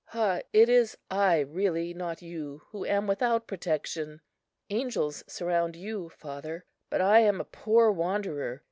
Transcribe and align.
Ah! 0.15 0.41
it 0.51 0.67
is 0.67 0.97
I 1.11 1.41
really, 1.41 1.93
not 1.93 2.23
you, 2.23 2.63
who 2.71 2.83
am 2.87 3.05
without 3.05 3.45
protection. 3.45 4.21
Angels 4.71 5.23
surround 5.27 5.75
you, 5.75 6.09
father; 6.09 6.65
but 6.89 7.01
I 7.01 7.19
am 7.19 7.39
a 7.39 7.45
poor 7.45 7.91
wanderer. 7.91 8.59